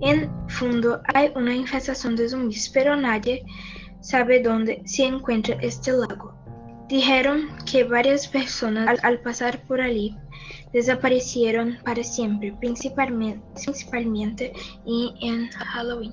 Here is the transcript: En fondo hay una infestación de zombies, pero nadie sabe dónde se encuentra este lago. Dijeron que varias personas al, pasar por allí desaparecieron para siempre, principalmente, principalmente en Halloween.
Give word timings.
En 0.00 0.30
fondo 0.48 1.00
hay 1.14 1.32
una 1.34 1.54
infestación 1.54 2.16
de 2.16 2.28
zombies, 2.28 2.68
pero 2.68 2.96
nadie 2.96 3.44
sabe 4.00 4.42
dónde 4.42 4.82
se 4.84 5.04
encuentra 5.04 5.56
este 5.62 5.92
lago. 5.92 6.34
Dijeron 6.88 7.48
que 7.70 7.82
varias 7.82 8.28
personas 8.28 8.98
al, 9.02 9.20
pasar 9.20 9.60
por 9.66 9.80
allí 9.80 10.16
desaparecieron 10.72 11.78
para 11.84 12.04
siempre, 12.04 12.54
principalmente, 12.60 13.42
principalmente 13.54 14.52
en 14.86 15.48
Halloween. 15.50 16.12